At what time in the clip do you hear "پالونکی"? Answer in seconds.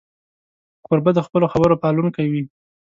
1.83-2.25